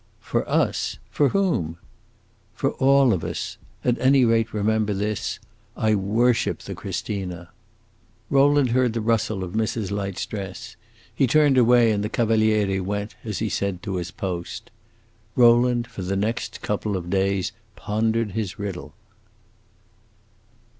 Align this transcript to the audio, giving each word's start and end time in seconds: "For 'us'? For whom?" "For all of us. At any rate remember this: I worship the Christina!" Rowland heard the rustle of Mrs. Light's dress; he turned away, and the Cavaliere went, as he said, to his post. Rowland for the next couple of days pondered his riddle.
"For 0.19 0.49
'us'? 0.49 0.97
For 1.11 1.29
whom?" 1.29 1.77
"For 2.55 2.71
all 2.71 3.13
of 3.13 3.23
us. 3.23 3.59
At 3.85 3.99
any 4.01 4.25
rate 4.25 4.51
remember 4.51 4.95
this: 4.95 5.37
I 5.77 5.93
worship 5.93 6.63
the 6.63 6.73
Christina!" 6.73 7.51
Rowland 8.31 8.71
heard 8.71 8.93
the 8.93 8.99
rustle 9.01 9.43
of 9.43 9.51
Mrs. 9.53 9.91
Light's 9.91 10.25
dress; 10.25 10.75
he 11.13 11.27
turned 11.27 11.55
away, 11.55 11.91
and 11.91 12.03
the 12.03 12.09
Cavaliere 12.09 12.79
went, 12.81 13.13
as 13.23 13.37
he 13.37 13.49
said, 13.49 13.83
to 13.83 13.97
his 13.97 14.09
post. 14.09 14.71
Rowland 15.35 15.85
for 15.85 16.01
the 16.01 16.15
next 16.17 16.63
couple 16.63 16.97
of 16.97 17.11
days 17.11 17.51
pondered 17.75 18.31
his 18.31 18.57
riddle. 18.57 18.95